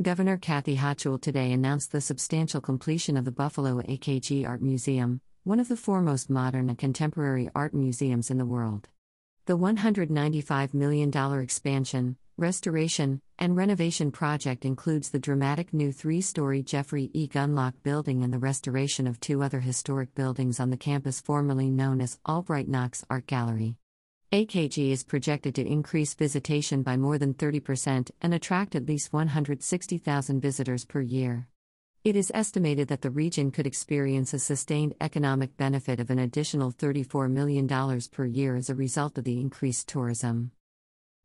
[0.00, 5.58] Governor Kathy Hochul today announced the substantial completion of the Buffalo AKG Art Museum, one
[5.58, 8.88] of the foremost modern and contemporary art museums in the world.
[9.46, 11.10] The $195 million
[11.42, 17.26] expansion, restoration, and renovation project includes the dramatic new three story Jeffrey E.
[17.26, 22.00] Gundlach building and the restoration of two other historic buildings on the campus formerly known
[22.00, 23.74] as Albright Knox Art Gallery.
[24.30, 30.40] AKG is projected to increase visitation by more than 30% and attract at least 160,000
[30.42, 31.48] visitors per year.
[32.04, 36.72] It is estimated that the region could experience a sustained economic benefit of an additional
[36.72, 37.66] $34 million
[38.12, 40.50] per year as a result of the increased tourism.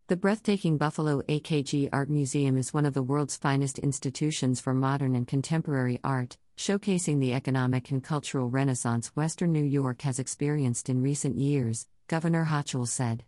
[0.08, 5.14] The breathtaking Buffalo AKG Art Museum is one of the world's finest institutions for modern
[5.14, 11.02] and contemporary art, showcasing the economic and cultural renaissance Western New York has experienced in
[11.02, 13.24] recent years, Governor Hochul said.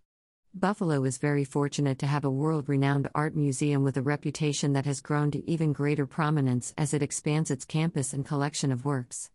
[0.53, 4.85] Buffalo is very fortunate to have a world renowned art museum with a reputation that
[4.85, 9.31] has grown to even greater prominence as it expands its campus and collection of works.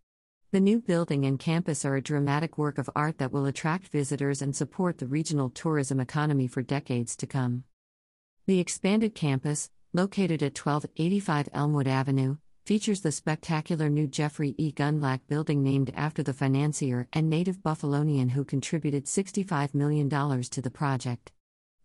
[0.53, 4.43] The new building and campus are a dramatic work of art that will attract visitors
[4.43, 7.65] and support the regional tourism economy for decades to come.
[8.47, 12.37] The expanded campus, located at 1285 Elmwood Avenue,
[12.71, 14.71] features the spectacular new Jeffrey E.
[14.71, 20.71] Gundlach building named after the financier and native Buffalonian who contributed $65 million to the
[20.71, 21.33] project.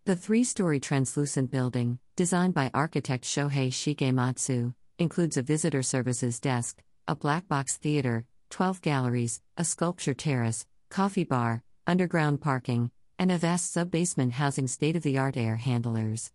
[0.04, 6.80] The three story translucent building, designed by architect Shohei Shigematsu, includes a visitor services desk,
[7.08, 13.38] a black box theater, 12 galleries, a sculpture terrace, coffee bar, underground parking, and a
[13.38, 16.30] vast sub basement housing state of the art air handlers.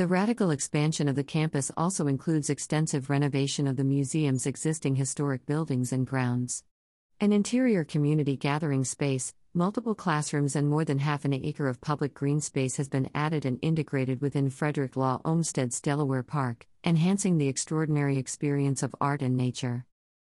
[0.00, 5.44] The radical expansion of the campus also includes extensive renovation of the museum's existing historic
[5.44, 6.64] buildings and grounds.
[7.20, 12.14] An interior community gathering space, multiple classrooms, and more than half an acre of public
[12.14, 17.48] green space has been added and integrated within Frederick Law Olmsted's Delaware Park, enhancing the
[17.48, 19.84] extraordinary experience of art and nature.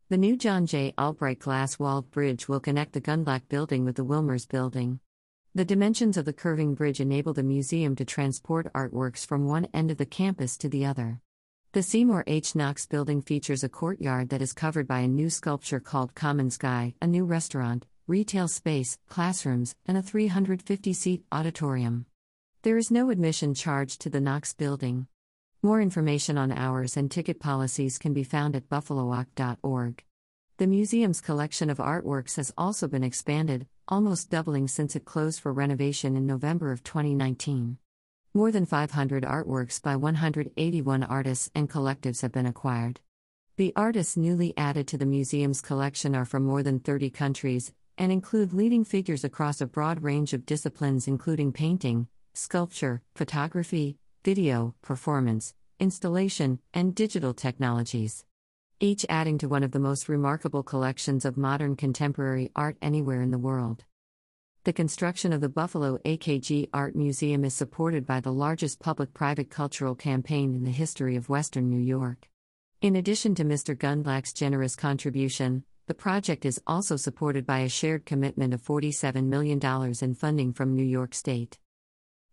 [0.10, 0.96] The new John J.
[0.98, 5.00] Albright glass walled bridge will connect the Gundlach building with the Wilmers building.
[5.56, 9.90] The dimensions of the curving bridge enable the museum to transport artworks from one end
[9.90, 11.22] of the campus to the other.
[11.72, 12.54] The Seymour H.
[12.54, 16.94] Knox building features a courtyard that is covered by a new sculpture called Common Sky,
[17.02, 22.06] a new restaurant, retail space, classrooms, and a 350 seat auditorium.
[22.62, 25.08] There is no admission charge to the Knox building.
[25.64, 30.04] More information on hours and ticket policies can be found at buffaloakg.org.
[30.58, 35.52] The museum's collection of artworks has also been expanded, almost doubling since it closed for
[35.52, 37.78] renovation in November of 2019.
[38.34, 43.00] More than 500 artworks by 181 artists and collectives have been acquired.
[43.58, 48.12] The artists newly added to the museum's collection are from more than 30 countries and
[48.12, 55.56] include leading figures across a broad range of disciplines, including painting, sculpture, photography, video, performance,
[55.80, 58.24] installation, and digital technologies
[58.82, 63.32] each adding to one of the most remarkable collections of modern contemporary art anywhere in
[63.32, 63.84] the world.
[64.64, 69.50] The construction of the Buffalo AKG Art Museum is supported by the largest public private
[69.50, 72.30] cultural campaign in the history of Western New York.
[72.82, 73.78] In addition to Mr.
[73.78, 79.60] Gundlach's generous contribution, the project is also supported by a shared commitment of $47 million
[80.02, 81.60] in funding from New York State.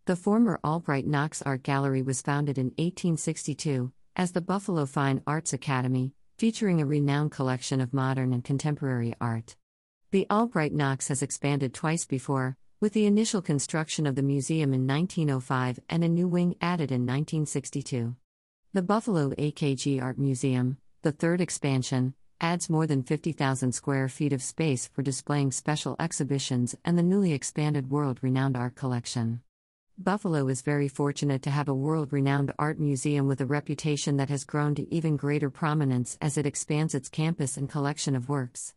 [0.05, 5.53] The former Albright Knox Art Gallery was founded in 1862 as the Buffalo Fine Arts
[5.53, 9.55] Academy, featuring a renowned collection of modern and contemporary art.
[10.11, 14.85] The Albright Knox has expanded twice before, with the initial construction of the museum in
[14.85, 18.15] 1905 and a new wing added in 1962.
[18.71, 24.43] The Buffalo AKG Art Museum, the third expansion, adds more than 50,000 square feet of
[24.43, 29.41] space for displaying special exhibitions and the newly expanded world renowned art collection.
[29.99, 34.29] Buffalo is very fortunate to have a world renowned art museum with a reputation that
[34.29, 38.75] has grown to even greater prominence as it expands its campus and collection of works.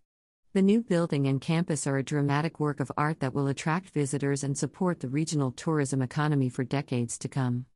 [0.55, 4.43] The new building and campus are a dramatic work of art that will attract visitors
[4.43, 7.67] and support the regional tourism economy for decades to come.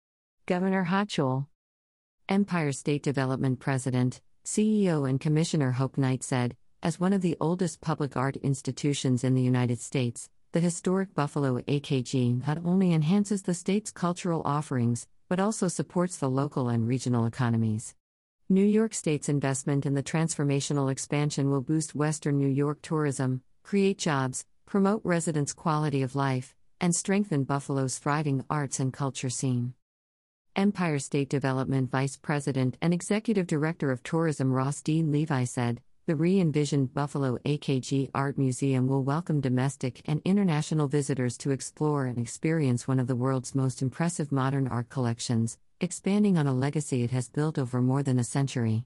[0.46, 1.46] Governor Hochul,
[2.30, 7.82] Empire State Development President, CEO, and Commissioner Hope Knight said, as one of the oldest
[7.82, 13.54] public art institutions in the United States, the historic Buffalo AKG not only enhances the
[13.54, 17.96] state's cultural offerings, but also supports the local and regional economies.
[18.48, 23.98] New York State's investment in the transformational expansion will boost Western New York tourism, create
[23.98, 29.74] jobs, promote residents' quality of life, and strengthen Buffalo's thriving arts and culture scene.
[30.54, 35.02] Empire State Development Vice President and Executive Director of Tourism Ross D.
[35.02, 41.38] Levi said, the re envisioned Buffalo AKG Art Museum will welcome domestic and international visitors
[41.38, 46.46] to explore and experience one of the world's most impressive modern art collections, expanding on
[46.46, 48.84] a legacy it has built over more than a century.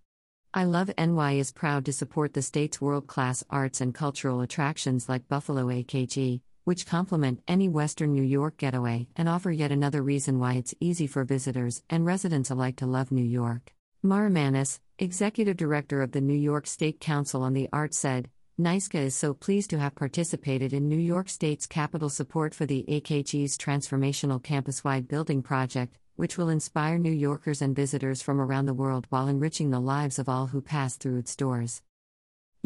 [0.55, 5.09] I Love NY is proud to support the state's world class arts and cultural attractions
[5.09, 10.38] like Buffalo AKG, which complement any Western New York getaway and offer yet another reason
[10.38, 13.73] why it's easy for visitors and residents alike to love New York.
[14.05, 18.29] Mara Manus, executive director of the New York State Council on the Arts, said,
[18.61, 22.85] NYSCA is so pleased to have participated in New York State's capital support for the
[22.89, 28.67] AKG's transformational campus wide building project, which will inspire New Yorkers and visitors from around
[28.67, 31.83] the world while enriching the lives of all who pass through its doors.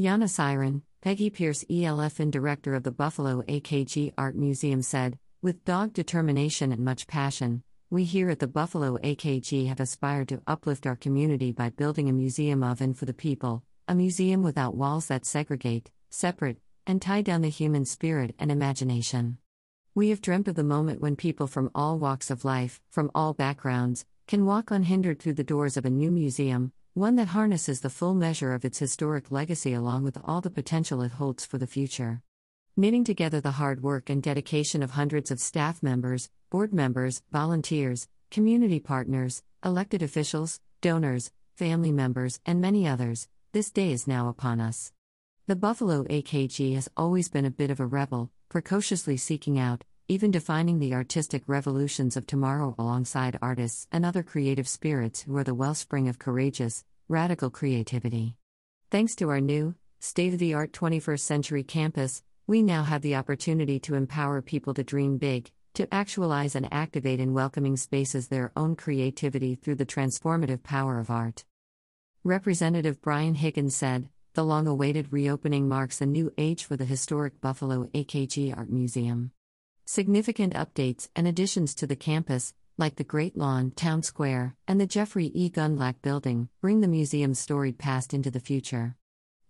[0.00, 5.92] Janne Sirén, Peggy Pierce Elfvin director of the Buffalo AKG Art Museum said, with dog
[5.92, 10.96] determination and much passion, we here at the Buffalo AKG have aspired to uplift our
[10.96, 15.26] community by building a museum of and for the people, a museum without walls that
[15.26, 16.56] segregate, separate,
[16.86, 19.36] and tie down the human spirit and imagination.
[19.94, 23.34] We have dreamt of the moment when people from all walks of life, from all
[23.34, 27.90] backgrounds, can walk unhindered through the doors of a new museum, one that harnesses the
[27.90, 31.66] full measure of its historic legacy along with all the potential it holds for the
[31.66, 32.22] future.
[32.74, 38.08] Knitting together the hard work and dedication of hundreds of staff members, board members, volunteers,
[38.30, 44.58] community partners, elected officials, donors, family members, and many others, this day is now upon
[44.58, 44.90] us.
[45.46, 50.30] The Buffalo AKG has always been a bit of a rebel, precociously seeking out, even
[50.30, 55.54] defining the artistic revolutions of tomorrow alongside artists and other creative spirits who are the
[55.54, 58.34] wellspring of courageous, radical creativity.
[58.90, 62.22] Thanks to our new, state of the art 21st century campus,
[62.52, 67.18] we now have the opportunity to empower people to dream big, to actualize and activate
[67.18, 71.46] in welcoming spaces their own creativity through the transformative power of art.
[72.24, 77.40] Representative Brian Higgins said, the long awaited reopening marks a new age for the historic
[77.40, 79.30] Buffalo AKG Art Museum.
[79.86, 84.86] Significant updates and additions to the campus, like the Great Lawn, Town Square, and the
[84.86, 85.48] Jeffrey E.
[85.48, 88.94] Gundlach Building, bring the museum's storied past into the future.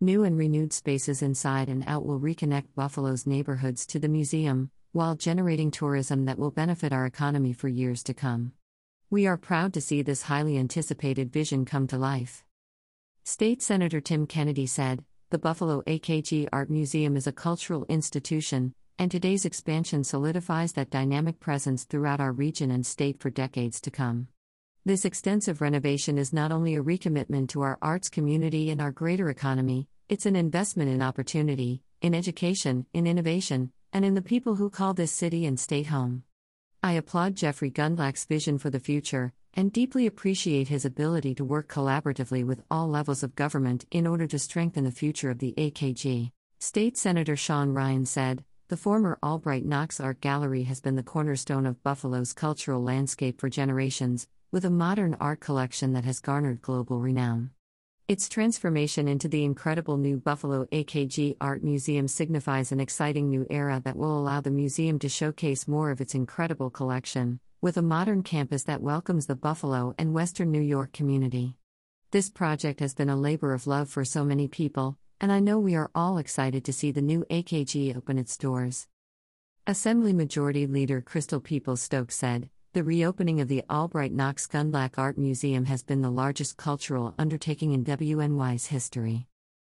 [0.03, 5.15] New and renewed spaces inside and out will reconnect Buffalo's neighborhoods to the museum, while
[5.15, 8.51] generating tourism that will benefit our economy for years to come.
[9.11, 12.43] We are proud to see this highly anticipated vision come to life.
[13.23, 19.09] State Senator Tim Kennedy said, The Buffalo AKG Art Museum is a cultural institution, and
[19.09, 24.27] today's expansion solidifies that dynamic presence throughout our region and state for decades to come.
[24.85, 29.31] This extensive renovation is not only a recommitment to our arts community and our greater
[29.31, 34.71] economy, it's an investment in opportunity, in education, in innovation, and in the people who
[34.71, 36.25] call this city and state home.
[36.83, 41.69] I applaud Jeffrey Gundlach's vision for the future, and deeply appreciate his ability to work
[41.69, 46.31] collaboratively with all levels of government in order to strengthen the future of the AKG.
[46.59, 51.67] State Senator Sean Ryan said, The former Albright Knox Art Gallery has been the cornerstone
[51.67, 57.01] of Buffalo's cultural landscape for generations, with a modern art collection that has garnered global
[57.01, 57.51] renown.
[58.09, 63.81] Its transformation into the incredible new Buffalo AKG Art Museum signifies an exciting new era
[63.85, 68.25] that will allow the museum to showcase more of its incredible collection, with a modern
[68.25, 71.55] campus that welcomes the Buffalo and Western New York community.
[72.11, 75.61] This project has been a labor of love for so many people, and I know
[75.61, 78.89] we are all excited to see the new AKG open its doors.
[79.65, 85.19] Assembly Majority Leader Crystal Peoples Stokes said, The reopening of the Albright Knox Gundlach Art
[85.19, 89.27] Museum has been the largest cultural undertaking in WNY's history.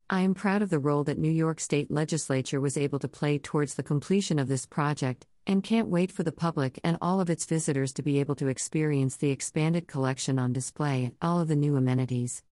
[0.07, 3.39] I am proud of the role that New York State Legislature was able to play
[3.39, 7.31] towards the completion of this project, and can't wait for the public and all of
[7.31, 11.47] its visitors to be able to experience the expanded collection on display and all of
[11.47, 12.43] the new amenities.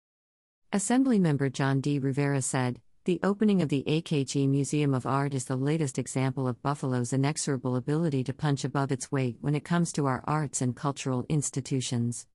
[0.73, 1.99] Assemblymember John D.
[1.99, 6.61] Rivera said, The opening of the AKG Museum of Art is the latest example of
[6.61, 10.75] Buffalo's inexorable ability to punch above its weight when it comes to our arts and
[10.75, 12.27] cultural institutions.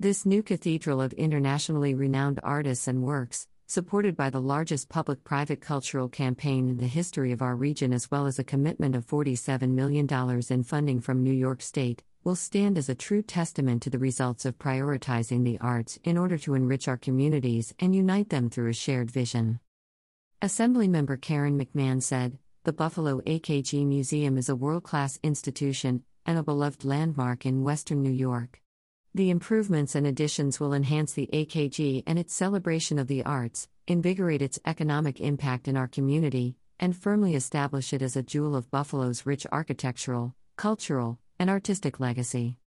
[0.00, 5.60] This new cathedral of internationally renowned artists and works, supported by the largest public private
[5.60, 9.68] cultural campaign in the history of our region, as well as a commitment of $47
[9.72, 10.08] million
[10.48, 14.46] in funding from New York State, will stand as a true testament to the results
[14.46, 18.72] of prioritizing the arts in order to enrich our communities and unite them through a
[18.72, 19.60] shared vision.
[20.42, 26.42] Assemblymember Karen McMahon said, The Buffalo AKG Museum is a world class institution and a
[26.42, 28.60] beloved landmark in Western New York.
[29.14, 34.42] The improvements and additions will enhance the AKG and its celebration of the arts, invigorate
[34.42, 39.24] its economic impact in our community, and firmly establish it as a jewel of Buffalo's
[39.24, 42.58] rich architectural, cultural, and artistic legacy.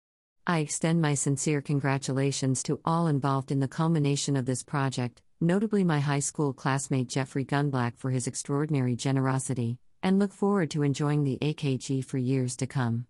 [0.48, 5.84] I extend my sincere congratulations to all involved in the culmination of this project, notably
[5.84, 11.24] my high school classmate Jeffrey Gundlach, for his extraordinary generosity, and look forward to enjoying
[11.24, 13.05] the AKG for years to come.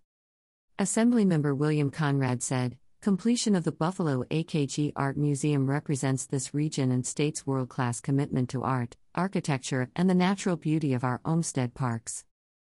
[0.78, 7.06] Assemblymember William Conrad said, Completion of the Buffalo AKG Art Museum represents this region and
[7.06, 12.26] state's world class commitment to art, architecture, and the natural beauty of our Olmsted parks.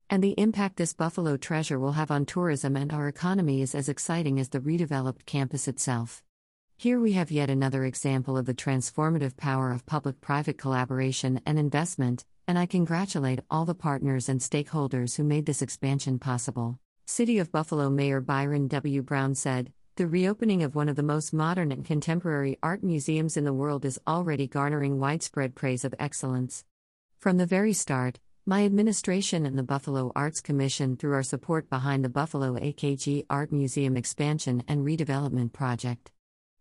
[0.08, 3.90] And the impact this Buffalo treasure will have on tourism and our economy is as
[3.90, 6.24] exciting as the redeveloped campus itself.
[6.82, 11.60] Here we have yet another example of the transformative power of public private collaboration and
[11.60, 16.80] investment, and I congratulate all the partners and stakeholders who made this expansion possible.
[17.06, 19.02] City of Buffalo Mayor Byron W.
[19.02, 23.44] Brown said, the reopening of one of the most modern and contemporary art museums in
[23.44, 26.64] the world is already garnering widespread praise of excellence.
[27.18, 32.06] From the very start, my administration and the Buffalo Arts Commission, through our support behind
[32.06, 36.14] the Buffalo AKG Art Museum expansion and redevelopment project.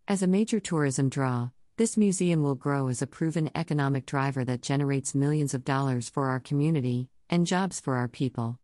[0.09, 4.63] As a major tourism draw, this museum will grow as a proven economic driver that
[4.63, 8.57] generates millions of dollars for our community and jobs for our people.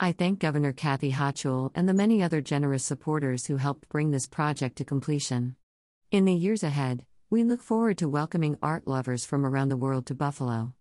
[0.00, 4.26] I thank Governor Kathy Hochul and the many other generous supporters who helped bring this
[4.26, 5.56] project to completion.
[6.10, 10.06] In the years ahead, we look forward to welcoming art lovers from around the world
[10.06, 10.72] to Buffalo.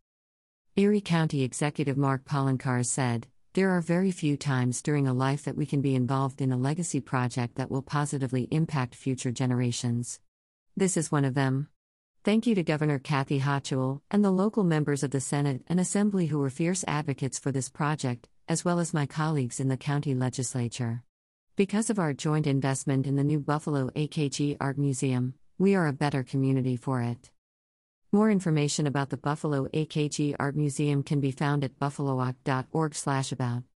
[0.77, 5.55] Erie County Executive Mark Poloncarz said, There are very few times during a life that
[5.55, 10.19] we can be involved in a legacy project that will positively impact future generations.
[10.75, 11.69] This is one of them.
[12.25, 16.25] Thank you to Governor Kathy Hochul and the local members of the Senate and Assembly
[16.25, 20.13] who were fierce advocates for this project, as well as my colleagues in the county
[20.13, 21.03] legislature.
[21.55, 25.93] Because of our joint investment in the new Buffalo AKG Art Museum, we are a
[25.93, 27.31] better community for it.
[28.15, 33.65] More information about the Buffalo AKG Art Museum can be found at buffaloakg.org/about.